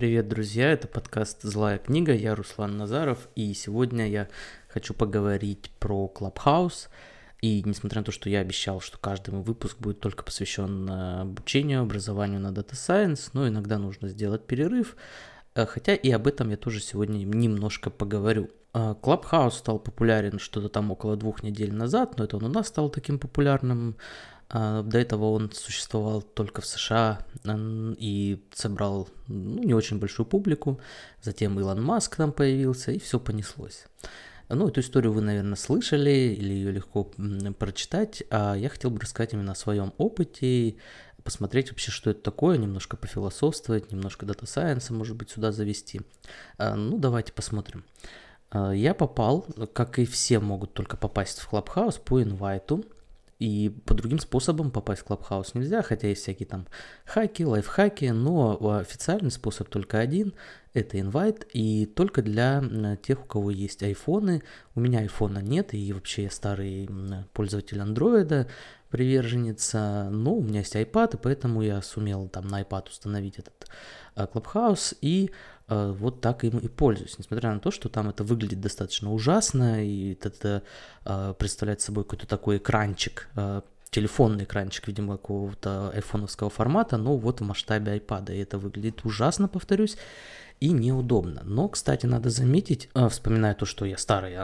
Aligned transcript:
Привет, 0.00 0.28
друзья! 0.28 0.72
Это 0.72 0.88
подкаст 0.88 1.42
«Злая 1.42 1.76
книга». 1.76 2.14
Я 2.14 2.34
Руслан 2.34 2.78
Назаров, 2.78 3.28
и 3.36 3.52
сегодня 3.52 4.08
я 4.08 4.28
хочу 4.66 4.94
поговорить 4.94 5.70
про 5.78 6.10
Clubhouse. 6.16 6.88
И 7.42 7.62
несмотря 7.66 8.00
на 8.00 8.06
то, 8.06 8.10
что 8.10 8.30
я 8.30 8.40
обещал, 8.40 8.80
что 8.80 8.96
каждый 8.96 9.34
мой 9.34 9.42
выпуск 9.42 9.76
будет 9.78 10.00
только 10.00 10.24
посвящен 10.24 10.88
э, 10.88 11.20
обучению, 11.20 11.82
образованию 11.82 12.40
на 12.40 12.48
Data 12.48 12.72
Science, 12.72 13.28
но 13.34 13.46
иногда 13.46 13.76
нужно 13.76 14.08
сделать 14.08 14.46
перерыв, 14.46 14.96
э, 15.54 15.66
хотя 15.66 15.94
и 15.94 16.10
об 16.12 16.26
этом 16.26 16.48
я 16.48 16.56
тоже 16.56 16.80
сегодня 16.80 17.18
немножко 17.18 17.90
поговорю. 17.90 18.48
Э, 18.72 18.94
Clubhouse 19.02 19.50
стал 19.50 19.78
популярен 19.78 20.38
что-то 20.38 20.70
там 20.70 20.90
около 20.90 21.18
двух 21.18 21.42
недель 21.42 21.74
назад, 21.74 22.16
но 22.16 22.24
это 22.24 22.38
он 22.38 22.44
у 22.44 22.48
нас 22.48 22.68
стал 22.68 22.88
таким 22.88 23.18
популярным. 23.18 23.96
А, 24.52 24.82
до 24.82 24.98
этого 24.98 25.30
он 25.30 25.50
существовал 25.52 26.22
только 26.22 26.60
в 26.60 26.66
США 26.66 27.24
и 27.46 28.44
собрал 28.52 29.08
ну, 29.28 29.62
не 29.62 29.74
очень 29.74 29.98
большую 29.98 30.26
публику. 30.26 30.80
Затем 31.22 31.58
Илон 31.58 31.82
Маск 31.82 32.16
там 32.16 32.32
появился, 32.32 32.92
и 32.92 32.98
все 32.98 33.20
понеслось. 33.20 33.84
Ну, 34.48 34.66
эту 34.66 34.80
историю 34.80 35.12
вы, 35.12 35.20
наверное, 35.20 35.54
слышали 35.54 36.10
или 36.10 36.52
ее 36.52 36.72
легко 36.72 37.12
прочитать, 37.58 38.24
а 38.30 38.54
я 38.54 38.68
хотел 38.68 38.90
бы 38.90 38.98
рассказать 38.98 39.32
именно 39.32 39.52
о 39.52 39.54
своем 39.54 39.94
опыте, 39.96 40.74
посмотреть 41.22 41.70
вообще, 41.70 41.92
что 41.92 42.10
это 42.10 42.20
такое, 42.20 42.58
немножко 42.58 42.96
пофилософствовать, 42.96 43.92
немножко 43.92 44.26
дата 44.26 44.46
сайенса, 44.46 44.92
может 44.92 45.16
быть, 45.16 45.30
сюда 45.30 45.52
завести. 45.52 46.00
А, 46.58 46.74
ну, 46.74 46.98
давайте 46.98 47.32
посмотрим. 47.32 47.84
А, 48.50 48.72
я 48.72 48.92
попал, 48.92 49.46
как 49.72 50.00
и 50.00 50.04
все 50.04 50.40
могут 50.40 50.74
только 50.74 50.96
попасть 50.96 51.38
в 51.38 51.52
Clubhouse 51.52 52.00
по 52.02 52.20
инвайту, 52.20 52.84
и 53.40 53.70
по 53.86 53.94
другим 53.94 54.18
способам 54.18 54.70
попасть 54.70 55.02
в 55.02 55.06
Clubhouse 55.06 55.52
нельзя, 55.54 55.80
хотя 55.82 56.08
есть 56.08 56.22
всякие 56.22 56.46
там 56.46 56.66
хаки, 57.06 57.44
лайфхаки, 57.44 58.04
но 58.10 58.78
официальный 58.78 59.30
способ 59.30 59.68
только 59.70 59.98
один– 59.98 60.34
это 60.74 61.00
инвайт, 61.00 61.48
и 61.54 61.86
только 61.86 62.22
для 62.22 62.62
тех, 63.02 63.24
у 63.24 63.26
кого 63.26 63.50
есть 63.50 63.82
айфоны. 63.82 64.42
У 64.74 64.80
меня 64.80 65.00
айфона 65.00 65.38
нет, 65.38 65.72
и 65.74 65.92
вообще 65.92 66.24
я 66.24 66.30
старый 66.30 66.88
пользователь 67.32 67.80
андроида, 67.80 68.46
приверженец, 68.90 69.72
но 69.72 70.34
у 70.34 70.42
меня 70.42 70.60
есть 70.60 70.76
iPad, 70.76 71.14
и 71.14 71.20
поэтому 71.20 71.62
я 71.62 71.80
сумел 71.80 72.28
там 72.28 72.46
на 72.46 72.60
iPad 72.60 72.88
установить 72.90 73.38
этот 73.38 73.68
а, 74.14 74.26
Clubhouse, 74.26 74.96
и 75.00 75.30
Э, 75.30 75.59
вот 75.70 76.20
так 76.20 76.44
им 76.44 76.58
и 76.58 76.68
пользуюсь, 76.68 77.16
несмотря 77.18 77.52
на 77.54 77.60
то, 77.60 77.70
что 77.70 77.88
там 77.88 78.08
это 78.08 78.24
выглядит 78.24 78.60
достаточно 78.60 79.12
ужасно, 79.12 79.84
и 79.84 80.16
это 80.20 80.62
э, 81.04 81.34
представляет 81.38 81.80
собой 81.80 82.04
какой-то 82.04 82.26
такой 82.26 82.56
экранчик, 82.56 83.28
э, 83.36 83.62
телефонный 83.90 84.44
экранчик, 84.44 84.88
видимо, 84.88 85.16
какого-то 85.16 85.90
айфоновского 85.90 86.50
формата, 86.50 86.96
но 86.96 87.16
вот 87.16 87.40
в 87.40 87.44
масштабе 87.44 87.98
iPad, 87.98 88.34
и 88.34 88.38
это 88.38 88.58
выглядит 88.58 89.04
ужасно, 89.04 89.48
повторюсь, 89.48 89.96
и 90.60 90.72
неудобно. 90.72 91.42
Но, 91.44 91.68
кстати, 91.68 92.06
надо 92.06 92.30
заметить, 92.30 92.90
вспоминая 93.08 93.54
то, 93.54 93.64
что 93.64 93.84
я 93.84 93.96
старый 93.96 94.36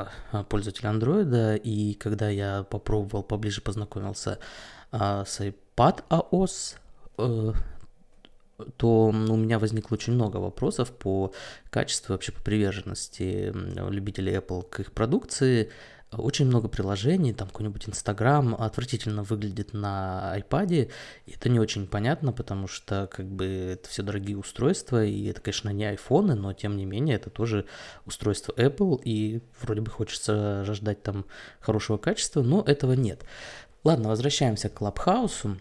пользователь 0.48 0.86
андроида, 0.86 1.56
и 1.56 1.94
когда 1.94 2.30
я 2.30 2.62
попробовал, 2.62 3.22
поближе 3.22 3.60
познакомился 3.60 4.38
с 4.90 5.40
iPad 5.40 6.04
OS, 6.08 6.76
то 8.76 9.06
у 9.08 9.36
меня 9.36 9.58
возникло 9.58 9.94
очень 9.94 10.14
много 10.14 10.38
вопросов 10.38 10.90
по 10.90 11.32
качеству, 11.70 12.12
вообще 12.12 12.32
по 12.32 12.42
приверженности 12.42 13.52
любителей 13.90 14.36
Apple 14.36 14.68
к 14.68 14.80
их 14.80 14.92
продукции. 14.92 15.70
Очень 16.12 16.46
много 16.46 16.68
приложений, 16.68 17.34
там 17.34 17.48
какой-нибудь 17.48 17.88
Инстаграм 17.88 18.54
отвратительно 18.54 19.24
выглядит 19.24 19.72
на 19.72 20.34
iPad, 20.38 20.88
и 21.26 21.32
это 21.32 21.48
не 21.48 21.58
очень 21.58 21.88
понятно, 21.88 22.32
потому 22.32 22.68
что 22.68 23.08
как 23.12 23.26
бы 23.26 23.44
это 23.44 23.88
все 23.88 24.04
дорогие 24.04 24.38
устройства, 24.38 25.04
и 25.04 25.26
это, 25.26 25.40
конечно, 25.40 25.70
не 25.70 25.84
айфоны, 25.84 26.36
но 26.36 26.52
тем 26.52 26.76
не 26.76 26.84
менее 26.84 27.16
это 27.16 27.28
тоже 27.28 27.66
устройство 28.06 28.52
Apple, 28.52 29.00
и 29.02 29.42
вроде 29.60 29.80
бы 29.80 29.90
хочется 29.90 30.64
ждать 30.72 31.02
там 31.02 31.26
хорошего 31.58 31.98
качества, 31.98 32.42
но 32.42 32.62
этого 32.62 32.92
нет. 32.92 33.24
Ладно, 33.82 34.08
возвращаемся 34.08 34.68
к 34.68 34.80
Clubhouse. 34.80 35.58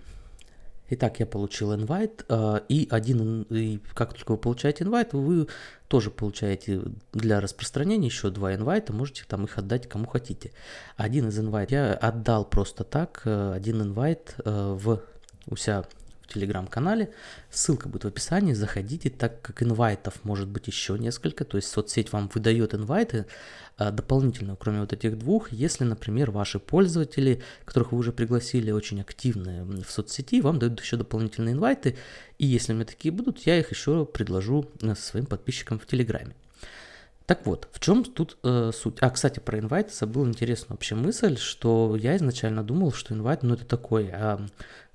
Итак, 0.90 1.19
я 1.19 1.25
получил 1.25 1.73
инвайт, 1.73 2.25
э, 2.29 2.59
и 2.69 2.88
один, 2.91 3.44
и 3.44 3.79
как 3.94 4.13
только 4.13 4.34
вы 4.34 4.38
получаете 4.38 4.84
инвайт, 4.84 5.13
вы 5.13 5.47
тоже 5.88 6.12
получаете 6.12 6.81
для 7.12 7.41
распространения 7.41 8.07
еще 8.07 8.29
два 8.29 8.53
инвайта, 8.53 8.94
можете 8.94 9.23
там 9.28 9.46
их 9.46 9.57
отдать 9.57 9.90
кому 9.90 10.06
хотите. 10.06 10.51
Один 10.96 11.29
из 11.29 11.40
инвайтов 11.40 11.72
я 11.72 11.94
отдал 11.94 12.46
просто 12.46 12.84
так, 12.84 13.22
э, 13.25 13.53
один 13.56 13.81
инвайт 13.81 14.35
э, 14.46 14.78
в 14.78 15.01
у 15.47 15.56
себя 15.56 15.85
в 16.28 16.34
телеграм-канале. 16.34 17.12
Ссылка 17.50 17.88
будет 17.88 18.03
в 18.03 18.08
описании, 18.08 18.53
заходите, 18.53 19.09
так 19.09 19.41
как 19.41 19.63
инвайтов 19.63 20.16
может 20.24 20.47
быть 20.47 20.68
еще 20.68 20.97
несколько, 20.97 21.46
то 21.46 21.58
есть 21.58 21.69
соцсеть 21.69 22.12
вам 22.12 22.30
выдает 22.34 22.74
инвайты 22.74 23.25
а, 23.78 23.91
дополнительно, 23.91 24.56
кроме 24.56 24.80
вот 24.80 24.94
этих 24.94 25.18
двух, 25.18 25.52
если, 25.52 25.84
например, 25.84 26.31
ваши 26.31 26.59
пользователи, 26.59 27.41
которых 27.66 27.91
вы 27.91 28.00
уже 28.00 28.12
пригласили, 28.12 28.72
очень 28.72 29.02
активны 29.02 29.84
в 29.84 29.91
соцсети, 29.91 30.41
вам 30.41 30.59
дают 30.59 30.80
еще 30.80 30.97
дополнительные 30.97 31.53
инвайты, 31.53 31.96
и 32.38 32.46
если 32.46 32.74
у 32.74 32.75
меня 32.75 32.85
такие 32.85 33.12
будут, 33.12 33.40
я 33.46 33.59
их 33.59 33.72
еще 33.72 34.06
предложу 34.06 34.69
э, 34.81 34.96
своим 34.96 35.25
подписчикам 35.25 35.80
в 35.80 35.85
Телеграме. 35.85 36.35
Так 37.25 37.47
вот, 37.47 37.68
в 37.72 37.80
чем 37.80 38.03
тут 38.03 38.38
э, 38.44 38.72
суть? 38.72 38.97
А, 39.02 39.09
кстати, 39.09 39.40
про 39.40 39.58
инвайт 39.58 39.91
забыл 39.91 40.28
интересную 40.28 40.74
вообще 40.74 40.94
мысль, 40.94 41.38
что 41.38 41.96
я 41.96 42.16
изначально 42.18 42.64
думал, 42.64 42.94
что 42.94 43.16
инвайт, 43.16 43.41
ну 43.41 43.56
это 43.56 43.66
такой 43.66 44.09
э, 44.14 44.38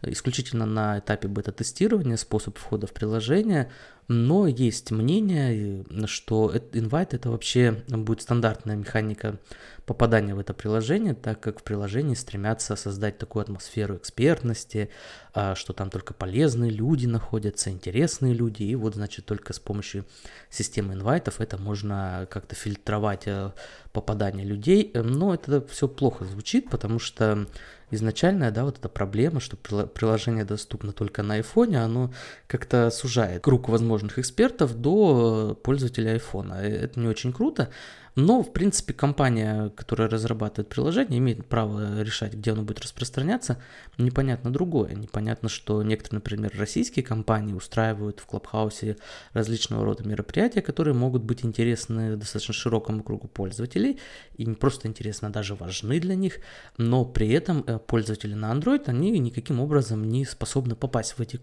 исключительно 0.03 0.67
на 0.67 0.99
этапе 0.99 1.29
бета-тестирования 1.29 2.17
способ 2.17 2.59
входа 2.59 2.87
в 2.87 2.93
приложение, 2.93 3.71
но 4.13 4.49
есть 4.49 4.91
мнение, 4.91 5.85
что 6.07 6.53
инвайт 6.73 7.15
это 7.15 7.31
вообще 7.31 7.81
будет 7.87 8.23
стандартная 8.23 8.75
механика 8.75 9.39
попадания 9.87 10.35
в 10.35 10.41
это 10.41 10.53
приложение, 10.53 11.15
так 11.15 11.39
как 11.39 11.61
в 11.61 11.63
приложении 11.63 12.15
стремятся 12.15 12.75
создать 12.75 13.19
такую 13.19 13.43
атмосферу 13.43 13.97
экспертности, 13.97 14.91
а, 15.33 15.55
что 15.55 15.73
там 15.73 15.91
только 15.91 16.13
полезные 16.13 16.73
люди 16.73 17.07
находятся, 17.07 17.71
интересные 17.71 18.35
люди, 18.35 18.65
и 18.65 18.75
вот, 18.75 18.97
значит, 18.97 19.27
только 19.27 19.53
с 19.53 19.61
помощью 19.61 20.05
системы 20.49 20.95
инвайтов 20.95 21.41
это 21.41 21.57
можно 21.57 22.27
как-то 22.31 22.57
фильтровать 22.57 23.27
э, 23.27 23.53
попадание 23.93 24.45
людей, 24.45 24.91
но 24.95 25.35
это 25.35 25.65
все 25.69 25.87
плохо 25.87 26.25
звучит, 26.25 26.69
потому 26.69 26.99
что 26.99 27.47
изначальная, 27.91 28.51
да, 28.51 28.65
вот 28.65 28.79
эта 28.79 28.89
проблема, 28.89 29.41
что 29.41 29.57
приложение 29.57 30.45
доступно 30.45 30.93
только 30.93 31.23
на 31.23 31.35
айфоне, 31.35 31.83
оно 31.83 32.13
как-то 32.47 32.91
сужает 32.91 33.43
круг 33.43 33.69
возможных 34.01 34.19
экспертов 34.19 34.75
до 34.81 35.59
пользователей 35.63 36.13
айфона. 36.13 36.55
Это 36.55 36.99
не 36.99 37.09
очень 37.09 37.33
круто, 37.33 37.71
но, 38.17 38.43
в 38.43 38.53
принципе, 38.53 38.93
компания, 38.93 39.71
которая 39.77 40.09
разрабатывает 40.09 40.69
приложение, 40.69 41.19
имеет 41.19 41.47
право 41.47 42.03
решать, 42.03 42.35
где 42.35 42.53
оно 42.53 42.63
будет 42.63 42.81
распространяться. 42.81 43.59
Непонятно 43.99 44.53
другое. 44.53 44.95
Непонятно, 44.95 45.49
что 45.49 45.83
некоторые, 45.83 46.17
например, 46.17 46.53
российские 46.57 47.05
компании 47.05 47.55
устраивают 47.55 48.21
в 48.21 48.27
Клабхаусе 48.27 48.97
различного 49.33 49.85
рода 49.85 50.07
мероприятия, 50.07 50.61
которые 50.61 50.95
могут 50.95 51.23
быть 51.23 51.45
интересны 51.45 52.17
достаточно 52.17 52.55
широкому 52.55 53.03
кругу 53.03 53.29
пользователей 53.29 54.01
и 54.37 54.45
не 54.45 54.55
просто 54.55 54.89
интересны, 54.89 55.27
а 55.27 55.31
даже 55.31 55.55
важны 55.55 56.01
для 56.01 56.17
них, 56.17 56.39
но 56.79 57.05
при 57.05 57.29
этом 57.31 57.63
э, 57.67 57.79
пользователи 57.79 58.35
на 58.35 58.53
Android, 58.53 58.85
они 58.87 59.19
никаким 59.19 59.61
образом 59.61 60.05
не 60.05 60.25
способны 60.25 60.75
попасть 60.75 61.13
в 61.13 61.21
эти 61.21 61.41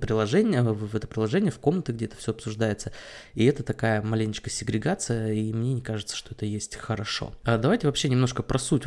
приложение, 0.00 0.62
в 0.62 0.94
это 0.94 1.06
приложение, 1.06 1.50
в 1.50 1.58
комнаты, 1.58 1.92
где 1.92 2.06
это 2.06 2.16
все 2.16 2.32
обсуждается. 2.32 2.92
И 3.34 3.44
это 3.44 3.62
такая 3.62 4.02
маленечко 4.02 4.50
сегрегация, 4.50 5.32
и 5.32 5.52
мне 5.52 5.74
не 5.74 5.80
кажется, 5.80 6.16
что 6.16 6.34
это 6.34 6.46
есть 6.46 6.76
хорошо. 6.76 7.32
А 7.44 7.58
давайте 7.58 7.86
вообще 7.86 8.08
немножко 8.08 8.42
про 8.42 8.58
суть 8.58 8.84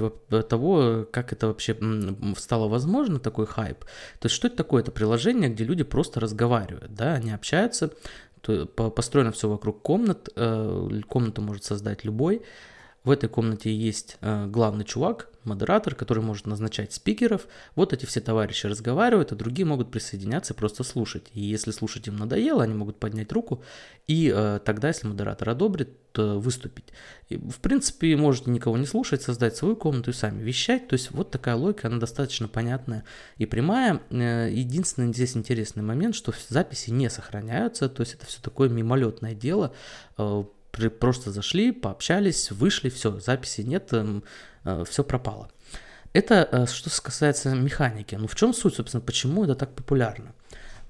того, 0.50 1.08
как 1.12 1.34
это 1.34 1.48
вообще 1.48 1.78
стало 2.38 2.68
возможно, 2.68 3.20
такой 3.20 3.46
хайп. 3.46 3.80
То 4.20 4.26
есть 4.26 4.36
что 4.36 4.48
это 4.48 4.58
такое? 4.58 4.82
Это 4.82 4.92
приложение, 4.92 5.50
где 5.50 5.64
люди 5.64 5.84
просто 5.84 6.20
разговаривают, 6.20 6.94
да, 6.94 7.14
они 7.14 7.32
общаются, 7.32 7.92
построено 8.42 9.32
все 9.32 9.50
вокруг 9.50 9.82
комнат, 9.82 10.30
э, 10.36 11.02
комнату 11.08 11.42
может 11.42 11.64
создать 11.64 12.06
любой, 12.06 12.44
в 13.04 13.12
этой 13.12 13.30
комнате 13.30 13.74
есть 13.74 14.18
э, 14.22 14.48
главный 14.48 14.84
чувак, 14.84 15.30
модератор, 15.48 15.96
который 15.96 16.22
может 16.22 16.46
назначать 16.46 16.94
спикеров. 16.94 17.48
Вот 17.76 17.94
эти 17.94 18.06
все 18.06 18.22
товарищи 18.22 18.68
разговаривают, 18.68 19.32
а 19.32 19.36
другие 19.36 19.66
могут 19.66 19.90
присоединяться 19.90 20.54
и 20.54 20.58
просто 20.58 20.84
слушать. 20.84 21.24
И 21.34 21.42
если 21.42 21.72
слушать 21.72 22.08
им 22.08 22.18
надоело, 22.18 22.64
они 22.64 22.76
могут 22.76 23.00
поднять 23.00 23.32
руку 23.32 23.64
и 24.08 24.32
э, 24.34 24.60
тогда, 24.64 24.88
если 24.88 25.06
модератор 25.08 25.50
одобрит, 25.50 25.90
то 26.14 26.40
выступить. 26.40 26.86
И, 27.28 27.36
в 27.36 27.60
принципе, 27.60 28.16
можете 28.16 28.50
никого 28.50 28.78
не 28.78 28.86
слушать, 28.86 29.22
создать 29.22 29.58
свою 29.58 29.76
комнату 29.76 30.12
и 30.12 30.14
сами 30.14 30.42
вещать. 30.42 30.88
То 30.88 30.94
есть 30.94 31.12
вот 31.12 31.30
такая 31.30 31.56
логика, 31.56 31.88
она 31.88 31.98
достаточно 32.00 32.48
понятная 32.48 33.04
и 33.38 33.46
прямая. 33.46 34.02
Э, 34.10 34.50
единственный 34.50 35.14
здесь 35.14 35.36
интересный 35.36 35.84
момент, 35.84 36.16
что 36.16 36.34
записи 36.48 36.90
не 36.90 37.10
сохраняются, 37.10 37.90
то 37.90 38.02
есть 38.02 38.14
это 38.14 38.26
все 38.26 38.42
такое 38.42 38.70
мимолетное 38.70 39.36
дело 39.36 39.74
э, 40.18 40.44
просто 41.00 41.32
зашли, 41.32 41.72
пообщались, 41.72 42.52
вышли, 42.52 42.90
все, 42.90 43.20
записи 43.20 43.62
нет, 43.62 43.94
эм, 43.94 44.24
э, 44.64 44.84
все 44.88 45.04
пропало. 45.04 45.50
Это 46.14 46.48
э, 46.52 46.66
что 46.66 46.90
касается 47.02 47.54
механики. 47.54 48.16
Ну 48.16 48.28
в 48.28 48.36
чем 48.36 48.54
суть, 48.54 48.76
собственно, 48.76 49.02
почему 49.02 49.44
это 49.44 49.56
так 49.56 49.74
популярно? 49.74 50.34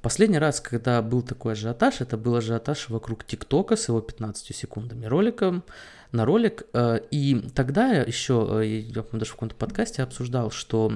Последний 0.01 0.37
раз, 0.37 0.61
когда 0.61 1.01
был 1.01 1.21
такой 1.21 1.53
ажиотаж, 1.53 2.01
это 2.01 2.17
был 2.17 2.35
ажиотаж 2.35 2.89
вокруг 2.89 3.25
ТикТока 3.25 3.75
с 3.75 3.87
его 3.87 3.99
15 3.99 4.55
секундами 4.55 5.05
роликом, 5.05 5.63
на 6.11 6.25
ролик. 6.25 6.63
Э, 6.73 6.99
и 7.11 7.49
тогда 7.55 7.91
еще, 7.93 8.61
я 8.63 9.03
даже 9.11 9.31
в 9.31 9.33
каком-то 9.33 9.55
подкасте 9.55 10.03
обсуждал, 10.03 10.51
что 10.51 10.91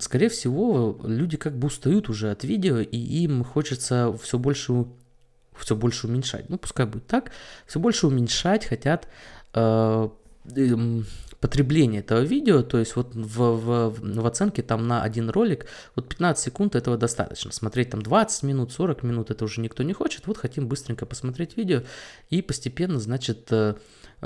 скорее 0.00 0.28
всего, 0.28 0.98
люди 1.04 1.36
как 1.36 1.56
бы 1.56 1.68
устают 1.68 2.08
уже 2.08 2.30
от 2.30 2.44
видео, 2.44 2.80
и 2.80 2.96
им 2.96 3.44
хочется 3.44 4.16
все 4.22 4.38
больше 4.38 4.86
все 5.58 5.76
больше 5.76 6.06
уменьшать. 6.06 6.48
Ну, 6.50 6.58
пускай 6.58 6.86
будет 6.86 7.06
так. 7.06 7.30
Все 7.66 7.78
больше 7.78 8.06
уменьшать 8.06 8.64
хотят 8.64 9.08
э, 9.54 10.08
э, 10.56 11.02
потребление 11.40 12.00
этого 12.00 12.20
видео, 12.20 12.62
то 12.62 12.78
есть 12.78 12.96
вот 12.96 13.14
в, 13.14 13.38
в, 13.38 13.94
в 14.00 14.26
оценке 14.26 14.62
там 14.62 14.88
на 14.88 15.02
один 15.02 15.28
ролик, 15.28 15.66
вот 15.94 16.08
15 16.08 16.42
секунд 16.42 16.74
этого 16.74 16.96
достаточно. 16.96 17.52
Смотреть 17.52 17.90
там 17.90 18.00
20 18.00 18.42
минут, 18.44 18.72
40 18.72 19.02
минут, 19.02 19.30
это 19.30 19.44
уже 19.44 19.60
никто 19.60 19.82
не 19.82 19.92
хочет. 19.92 20.26
Вот 20.26 20.38
хотим 20.38 20.68
быстренько 20.68 21.04
посмотреть 21.04 21.56
видео 21.58 21.82
и 22.30 22.40
постепенно, 22.40 22.98
значит, 22.98 23.48
э, 23.50 23.74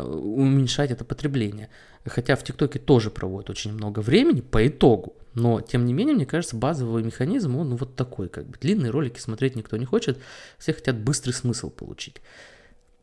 уменьшать 0.05 0.91
это 0.91 1.05
потребление. 1.05 1.69
Хотя 2.07 2.37
в 2.37 2.45
ТикТоке 2.45 2.79
тоже 2.79 3.11
проводят 3.11 3.51
очень 3.51 3.73
много 3.73 4.01
времени 4.01 4.41
по 4.41 4.67
итогу. 4.67 5.15
Но, 5.35 5.61
тем 5.61 5.85
не 5.85 5.93
менее, 5.93 6.15
мне 6.15 6.27
кажется, 6.27 6.57
базовый 6.57 7.03
механизм, 7.03 7.57
он 7.57 7.77
вот 7.77 7.95
такой, 7.95 8.29
как 8.29 8.47
бы 8.47 8.57
длинные 8.61 8.91
ролики 8.91 9.21
смотреть 9.21 9.57
никто 9.57 9.77
не 9.77 9.85
хочет, 9.85 10.19
все 10.59 10.73
хотят 10.73 10.97
быстрый 10.97 11.33
смысл 11.33 11.71
получить. 11.71 12.17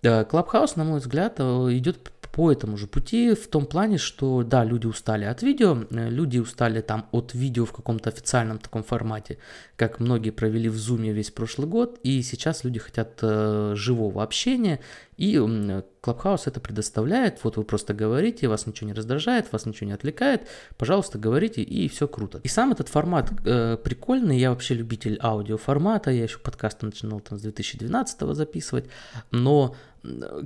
Клабхаус, 0.01 0.75
на 0.75 0.83
мой 0.83 0.99
взгляд, 0.99 1.35
э, 1.39 1.43
идет 1.71 1.97
по 2.35 2.51
этому 2.51 2.75
же 2.75 2.85
пути 2.85 3.33
в 3.33 3.47
том 3.47 3.65
плане, 3.65 3.97
что 3.97 4.43
да, 4.43 4.65
люди 4.65 4.87
устали 4.87 5.23
от 5.23 5.41
видео, 5.41 5.77
э, 5.89 6.09
люди 6.09 6.37
устали 6.37 6.81
там 6.81 7.07
от 7.13 7.33
видео 7.33 7.63
в 7.63 7.71
каком-то 7.71 8.09
официальном 8.09 8.59
таком 8.59 8.83
формате, 8.83 9.37
как 9.77 10.01
многие 10.01 10.31
провели 10.31 10.67
в 10.67 10.75
Zoom 10.75 11.13
весь 11.13 11.31
прошлый 11.31 11.65
год, 11.65 11.97
и 12.03 12.21
сейчас 12.21 12.65
люди 12.65 12.77
хотят 12.77 13.19
э, 13.21 13.71
живого 13.77 14.21
общения, 14.21 14.81
и 15.15 15.35
Clubhouse 15.37 16.41
это 16.47 16.59
предоставляет, 16.59 17.41
вот 17.45 17.55
вы 17.55 17.63
просто 17.63 17.93
говорите, 17.93 18.49
вас 18.49 18.67
ничего 18.67 18.87
не 18.87 18.93
раздражает, 18.93 19.53
вас 19.53 19.65
ничего 19.65 19.87
не 19.87 19.93
отвлекает, 19.93 20.41
пожалуйста, 20.77 21.17
говорите, 21.17 21.61
и 21.61 21.87
все 21.87 22.05
круто. 22.05 22.41
И 22.43 22.49
сам 22.49 22.73
этот 22.73 22.89
формат 22.89 23.31
э, 23.45 23.77
прикольный, 23.81 24.37
я 24.37 24.49
вообще 24.49 24.73
любитель 24.73 25.17
аудиоформата, 25.21 26.11
я 26.11 26.23
еще 26.23 26.39
подкасты 26.39 26.85
начинал 26.85 27.21
там 27.21 27.39
с 27.39 27.43
2012 27.43 28.35
записывать, 28.35 28.89
но 29.31 29.73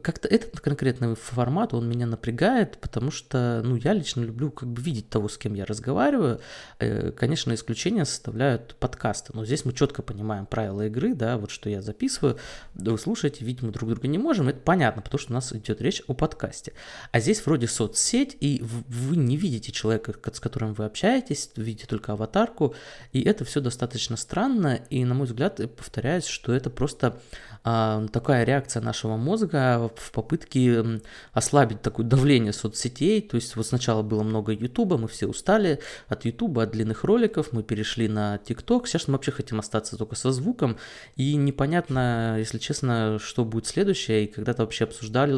как-то 0.03 0.27
этот 0.27 0.59
конкретный 0.59 1.15
формат, 1.15 1.73
он 1.73 1.87
меня 1.87 2.05
напрягает, 2.05 2.77
потому 2.77 3.11
что, 3.11 3.61
ну, 3.63 3.75
я 3.75 3.93
лично 3.93 4.21
люблю 4.21 4.51
как 4.51 4.69
бы 4.69 4.81
видеть 4.81 5.09
того, 5.09 5.27
с 5.27 5.37
кем 5.37 5.53
я 5.53 5.65
разговариваю. 5.65 6.39
Э, 6.79 7.11
конечно, 7.11 7.53
исключения 7.53 8.05
составляют 8.05 8.75
подкасты, 8.75 9.31
но 9.33 9.45
здесь 9.45 9.65
мы 9.65 9.73
четко 9.73 10.01
понимаем 10.01 10.45
правила 10.45 10.87
игры, 10.87 11.13
да, 11.13 11.37
вот 11.37 11.51
что 11.51 11.69
я 11.69 11.81
записываю, 11.81 12.37
вы 12.73 12.97
слушаете, 12.97 13.45
видимо, 13.45 13.67
мы 13.67 13.73
друг 13.73 13.89
друга 13.89 14.07
не 14.07 14.17
можем, 14.17 14.47
это 14.47 14.59
понятно, 14.59 15.01
потому 15.01 15.19
что 15.19 15.31
у 15.31 15.35
нас 15.35 15.51
идет 15.53 15.81
речь 15.81 16.01
о 16.07 16.13
подкасте. 16.13 16.73
А 17.11 17.19
здесь 17.19 17.45
вроде 17.45 17.67
соцсеть, 17.67 18.37
и 18.39 18.61
вы 18.61 19.15
не 19.17 19.37
видите 19.37 19.71
человека, 19.71 20.13
с 20.31 20.39
которым 20.39 20.73
вы 20.73 20.85
общаетесь, 20.85 21.51
видите 21.55 21.87
только 21.87 22.13
аватарку, 22.13 22.75
и 23.11 23.21
это 23.21 23.45
все 23.45 23.61
достаточно 23.61 24.17
странно, 24.17 24.79
и, 24.89 25.03
на 25.05 25.13
мой 25.13 25.27
взгляд, 25.27 25.59
повторяюсь, 25.75 26.25
что 26.25 26.53
это 26.53 26.69
просто 26.69 27.19
а, 27.63 28.05
такая 28.07 28.43
реакция 28.45 28.81
нашего 28.81 29.17
мозга 29.17 29.48
в 29.51 30.11
попытке 30.11 31.01
ослабить 31.33 31.81
такое 31.81 32.05
давление 32.05 32.53
соцсетей. 32.53 33.21
То 33.21 33.35
есть 33.35 33.55
вот 33.55 33.65
сначала 33.65 34.01
было 34.01 34.23
много 34.23 34.51
Ютуба, 34.51 34.97
мы 34.97 35.07
все 35.07 35.27
устали 35.27 35.79
от 36.07 36.25
Ютуба, 36.25 36.63
от 36.63 36.71
длинных 36.71 37.03
роликов, 37.03 37.51
мы 37.51 37.63
перешли 37.63 38.07
на 38.07 38.37
ТикТок. 38.37 38.87
Сейчас 38.87 39.07
мы 39.07 39.13
вообще 39.13 39.31
хотим 39.31 39.59
остаться 39.59 39.97
только 39.97 40.15
со 40.15 40.31
звуком. 40.31 40.77
И 41.15 41.35
непонятно, 41.35 42.37
если 42.37 42.57
честно, 42.57 43.19
что 43.19 43.45
будет 43.45 43.67
следующее. 43.67 44.25
И 44.25 44.27
когда-то 44.27 44.63
вообще 44.63 44.85
обсуждали 44.85 45.29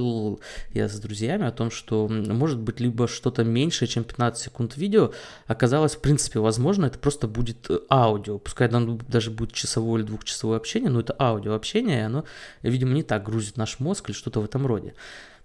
я 0.74 0.88
с 0.88 1.00
друзьями 1.00 1.46
о 1.46 1.52
том, 1.52 1.72
что 1.72 2.08
может 2.08 2.60
быть 2.60 2.80
либо 2.80 3.08
что-то 3.08 3.44
меньше, 3.44 3.88
чем 3.88 4.04
15 4.04 4.44
секунд 4.44 4.78
видео. 4.78 5.12
Оказалось, 5.48 5.96
в 5.96 6.00
принципе, 6.00 6.40
возможно, 6.40 6.86
это 6.86 7.00
просто 7.00 7.28
будет 7.28 7.69
аудио. 7.90 8.38
Пускай 8.38 8.69
там 8.69 8.98
даже 9.08 9.31
будет 9.31 9.54
часовое 9.54 10.02
или 10.02 10.08
двухчасовое 10.08 10.58
общение, 10.58 10.90
но 10.90 11.00
это 11.00 11.16
аудио 11.19 11.54
общение, 11.54 12.06
оно, 12.06 12.24
видимо, 12.62 12.94
не 12.94 13.04
так 13.04 13.24
грузит 13.24 13.58
наш 13.58 13.80
мозг 13.80 14.00
или 14.07 14.15
что-то 14.15 14.42
в 14.42 14.45
этом 14.45 14.65
роде. 14.65 14.94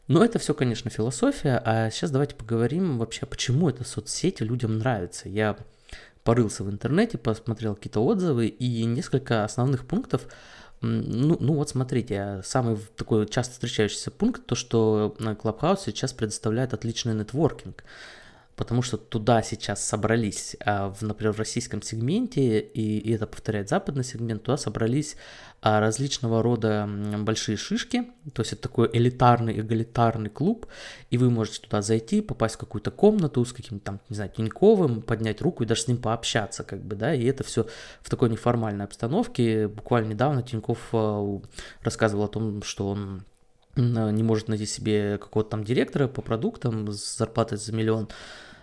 Но 0.09 0.25
это 0.25 0.39
все, 0.39 0.55
конечно, 0.55 0.91
философия, 0.91 1.61
а 1.65 1.91
сейчас 1.91 2.11
давайте 2.11 2.37
поговорим 2.37 2.99
вообще, 2.99 3.27
почему 3.27 3.69
эта 3.69 3.83
соцсети 3.85 4.45
людям 4.45 4.79
нравится. 4.79 5.29
Я 5.29 5.57
порылся 6.23 6.65
в 6.65 6.71
интернете, 6.71 7.19
посмотрел 7.19 7.75
какие-то 7.75 8.05
отзывы 8.05 8.47
и 8.47 8.85
несколько 8.85 9.45
основных 9.45 9.87
пунктов. 9.87 10.27
Ну, 10.81 11.37
ну 11.41 11.55
вот 11.55 11.71
смотрите, 11.71 12.43
самый 12.45 12.77
такой 12.97 13.27
часто 13.27 13.55
встречающийся 13.55 14.11
пункт, 14.11 14.45
то, 14.47 14.55
что 14.55 15.17
Clubhouse 15.19 15.81
сейчас 15.87 16.13
предоставляет 16.13 16.75
отличный 16.75 17.15
нетворкинг 17.15 17.83
потому 18.57 18.81
что 18.81 18.97
туда 18.97 19.43
сейчас 19.43 19.85
собрались, 19.85 20.57
а, 20.65 20.89
в, 20.89 21.03
например, 21.03 21.33
в 21.35 21.39
российском 21.39 21.83
сегменте, 21.83 22.61
и, 22.61 22.99
и 22.99 23.13
это 23.13 23.27
повторяет 23.27 23.69
западный 23.69 24.03
сегмент, 24.03 24.43
туда 24.43 24.57
собрались 24.57 25.17
а, 25.61 25.79
различного 25.79 26.43
рода 26.43 26.89
большие 27.19 27.59
шишки, 27.59 28.05
то 28.33 28.41
есть 28.41 28.55
это 28.55 28.63
такой 28.63 28.89
элитарный, 28.93 29.61
эгалитарный 29.61 30.31
клуб, 30.31 30.67
и 31.11 31.19
вы 31.19 31.31
можете 31.31 31.61
туда 31.61 31.83
зайти, 31.83 32.23
попасть 32.23 32.55
в 32.55 32.59
какую-то 32.59 32.91
комнату 32.91 33.45
с 33.45 33.53
каким-то 33.53 33.85
там, 33.85 34.01
не 34.09 34.17
знаю, 34.17 34.33
Тиньковым, 34.35 35.03
поднять 35.03 35.43
руку 35.43 35.63
и 35.63 35.67
даже 35.67 35.83
с 35.83 35.89
ним 35.89 35.99
пообщаться, 35.99 36.65
как 36.65 36.83
бы, 36.83 36.97
да, 36.97 37.15
и 37.15 37.25
это 37.25 37.45
все 37.45 37.67
в 38.01 38.09
такой 38.09 38.31
неформальной 38.31 38.87
обстановке. 38.87 39.69
Буквально 39.69 40.11
недавно 40.11 40.43
Тиньков 40.43 40.89
а, 40.93 41.41
рассказывал 41.83 42.25
о 42.25 42.29
том, 42.29 42.63
что 42.63 42.89
он 42.89 43.25
не 43.77 44.23
может 44.23 44.49
найти 44.49 44.65
себе 44.65 45.19
какого-то 45.19 45.51
там 45.51 45.63
директора 45.63 46.09
по 46.09 46.23
продуктам 46.23 46.91
с 46.91 47.19
зарплатой 47.19 47.59
за 47.59 47.75
миллион, 47.75 48.09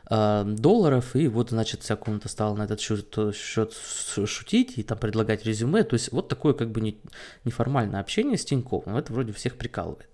долларов, 0.09 1.15
и 1.15 1.27
вот, 1.27 1.51
значит, 1.51 1.81
вся 1.81 1.95
комната 1.95 2.27
стала 2.27 2.55
на 2.55 2.63
этот 2.63 2.79
счет, 2.81 3.15
счет 3.33 3.73
шутить 3.73 4.77
и 4.77 4.83
там 4.83 4.97
предлагать 4.97 5.45
резюме, 5.45 5.83
то 5.83 5.93
есть 5.93 6.11
вот 6.11 6.27
такое 6.27 6.53
как 6.53 6.71
бы 6.71 6.81
не, 6.81 6.97
неформальное 7.45 8.01
общение 8.01 8.37
с 8.37 8.43
Тиньковым, 8.43 8.97
это 8.97 9.13
вроде 9.13 9.31
всех 9.31 9.55
прикалывает. 9.55 10.09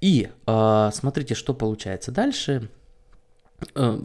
И 0.00 0.28
э, 0.46 0.90
смотрите, 0.92 1.34
что 1.34 1.54
получается 1.54 2.12
дальше. 2.12 2.68
Э, 3.74 3.98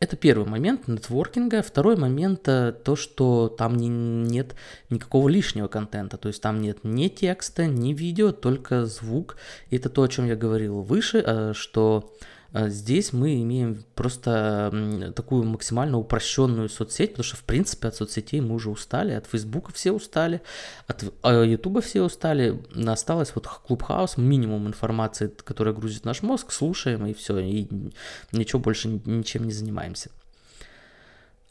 это 0.00 0.16
первый 0.16 0.46
момент 0.46 0.88
нетворкинга. 0.88 1.62
Второй 1.62 1.96
момент 1.96 2.42
то, 2.42 2.96
что 2.96 3.48
там 3.48 3.76
не, 3.76 3.88
нет 3.88 4.54
никакого 4.90 5.28
лишнего 5.28 5.68
контента. 5.68 6.16
То 6.16 6.28
есть 6.28 6.42
там 6.42 6.60
нет 6.60 6.78
ни 6.82 7.08
текста, 7.08 7.66
ни 7.66 7.92
видео, 7.92 8.32
только 8.32 8.84
звук. 8.86 9.36
И 9.70 9.76
это 9.76 9.88
то, 9.88 10.02
о 10.02 10.08
чем 10.08 10.26
я 10.26 10.34
говорил 10.34 10.82
выше, 10.82 11.52
что 11.54 12.12
здесь 12.54 13.12
мы 13.12 13.40
имеем 13.42 13.84
просто 13.94 15.12
такую 15.16 15.44
максимально 15.44 15.98
упрощенную 15.98 16.68
соцсеть, 16.68 17.12
потому 17.12 17.24
что, 17.24 17.36
в 17.36 17.44
принципе, 17.44 17.88
от 17.88 17.96
соцсетей 17.96 18.40
мы 18.40 18.54
уже 18.54 18.70
устали, 18.70 19.12
от 19.12 19.26
Фейсбука 19.26 19.72
все 19.72 19.92
устали, 19.92 20.42
от 20.86 21.04
а, 21.22 21.42
Ютуба 21.44 21.80
все 21.80 22.02
устали, 22.02 22.62
осталось 22.86 23.32
вот 23.34 23.46
Клубхаус, 23.46 24.16
минимум 24.16 24.66
информации, 24.66 25.32
которая 25.44 25.74
грузит 25.74 26.04
наш 26.04 26.22
мозг, 26.22 26.52
слушаем 26.52 27.06
и 27.06 27.14
все, 27.14 27.38
и 27.38 27.68
ничего 28.32 28.60
больше 28.60 28.88
ничем 28.88 29.44
не 29.44 29.52
занимаемся. 29.52 30.10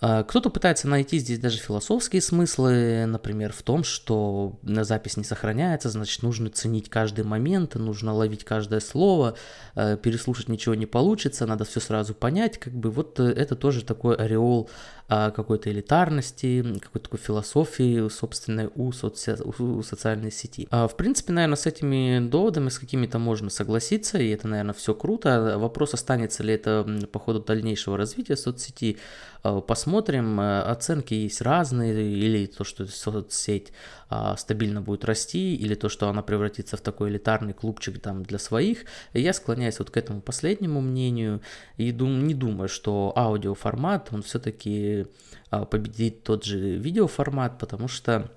А, 0.03 0.23
кто-то 0.23 0.49
пытается 0.49 0.87
найти 0.87 1.19
здесь 1.19 1.37
даже 1.37 1.59
философские 1.59 2.23
смыслы, 2.23 3.05
например, 3.05 3.53
в 3.53 3.61
том, 3.61 3.83
что 3.83 4.59
запись 4.63 5.15
не 5.15 5.23
сохраняется, 5.23 5.89
значит, 5.89 6.23
нужно 6.23 6.49
ценить 6.49 6.89
каждый 6.89 7.23
момент, 7.23 7.75
нужно 7.75 8.11
ловить 8.11 8.43
каждое 8.43 8.79
слово, 8.79 9.35
а, 9.75 9.97
переслушать 9.97 10.49
ничего 10.49 10.73
не 10.73 10.87
получится, 10.87 11.45
надо 11.45 11.65
все 11.65 11.79
сразу 11.79 12.15
понять, 12.15 12.57
как 12.57 12.73
бы 12.73 12.89
вот 12.89 13.19
э, 13.19 13.25
это 13.25 13.55
тоже 13.55 13.85
такой 13.85 14.15
ореол 14.15 14.71
какой-то 15.11 15.69
элитарности, 15.69 16.63
какой-то 16.79 17.09
такой 17.09 17.19
философии 17.19 18.07
собственной 18.09 18.69
у, 18.75 18.91
соци... 18.91 19.37
у 19.59 19.83
социальной 19.83 20.31
сети. 20.31 20.67
А, 20.71 20.87
в 20.87 20.95
принципе, 20.95 21.33
наверное, 21.33 21.57
с 21.57 21.65
этими 21.65 22.19
доводами, 22.19 22.69
с 22.69 22.79
какими-то 22.79 23.19
можно 23.19 23.49
согласиться, 23.49 24.17
и 24.17 24.29
это, 24.29 24.47
наверное, 24.47 24.73
все 24.73 24.93
круто. 24.93 25.57
Вопрос, 25.57 25.93
останется 25.93 26.43
ли 26.43 26.53
это 26.53 26.87
по 27.11 27.19
ходу 27.19 27.41
дальнейшего 27.41 27.97
развития 27.97 28.37
соцсети, 28.37 28.97
а, 29.43 29.59
посмотрим. 29.59 30.39
Оценки 30.39 31.13
есть 31.13 31.41
разные, 31.41 32.13
или 32.13 32.45
то, 32.45 32.63
что 32.63 32.87
соцсеть 32.87 33.73
а, 34.09 34.35
стабильно 34.35 34.81
будет 34.81 35.05
расти, 35.05 35.55
или 35.55 35.73
то, 35.73 35.87
что 35.87 36.09
она 36.09 36.21
превратится 36.21 36.75
в 36.75 36.81
такой 36.81 37.09
элитарный 37.09 37.53
клубчик 37.53 37.99
там 37.99 38.23
для 38.23 38.39
своих. 38.39 38.85
Я 39.13 39.33
склоняюсь 39.33 39.79
вот 39.79 39.89
к 39.89 39.97
этому 39.97 40.21
последнему 40.21 40.81
мнению, 40.81 41.41
и 41.77 41.91
дум, 41.91 42.27
не 42.27 42.33
думаю, 42.33 42.67
что 42.67 43.13
аудиоформат, 43.15 44.09
он 44.11 44.21
все-таки 44.21 45.00
а, 45.49 45.65
победит 45.65 46.23
тот 46.23 46.45
же 46.45 46.77
видеоформат, 46.77 47.57
потому 47.59 47.87
что, 47.87 48.31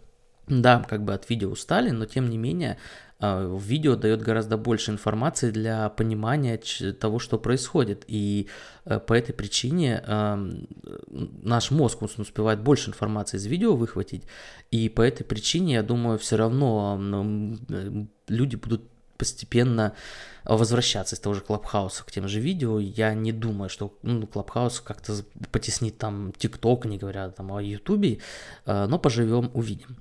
да, 0.49 0.85
как 0.89 1.05
бы 1.05 1.15
от 1.15 1.29
видео 1.31 1.51
устали, 1.51 1.91
но 1.91 2.07
тем 2.07 2.29
не 2.29 2.39
менее 2.39 2.77
э, 3.21 3.59
видео 3.61 3.97
дает 3.97 4.21
гораздо 4.23 4.57
больше 4.57 4.91
информации 4.91 5.51
для 5.51 5.89
понимания 5.91 6.61
того, 6.99 7.19
что 7.19 7.39
происходит. 7.39 8.05
И 8.09 8.49
э, 8.85 8.99
по 8.99 9.13
этой 9.15 9.33
причине 9.33 10.03
э, 10.05 10.51
наш 11.09 11.71
мозг 11.71 12.03
успевает 12.03 12.61
больше 12.61 12.91
информации 12.91 13.37
из 13.37 13.47
видео 13.47 13.77
выхватить. 13.77 14.25
И 14.71 14.89
по 14.89 15.03
этой 15.03 15.25
причине, 15.25 15.75
я 15.75 15.83
думаю, 15.83 16.19
все 16.19 16.37
равно 16.37 16.99
люди 18.29 18.57
будут 18.57 18.83
постепенно 19.25 19.95
возвращаться 20.45 21.17
из 21.17 21.21
того 21.21 21.35
же 21.35 21.41
Клабхауса 21.41 22.05
к 22.05 22.13
тем 22.13 22.29
же 22.29 22.41
видео. 22.41 22.79
Я 22.79 23.15
не 23.15 23.33
думаю, 23.33 23.71
что 23.71 23.97
ну, 24.03 24.27
Клабхаус 24.27 24.81
как-то 24.81 25.15
потеснит 25.51 25.97
там 25.97 26.33
ТикТок, 26.37 26.85
не 26.85 26.99
говоря 26.99 27.31
там 27.31 27.51
о 27.53 27.63
Ютубе, 27.63 28.19
э, 28.67 28.87
но 28.87 28.99
поживем, 28.99 29.51
увидим. 29.55 29.97